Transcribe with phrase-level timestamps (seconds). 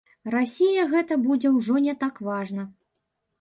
[0.35, 2.67] Расіі гэта будзе ўжо не так важна.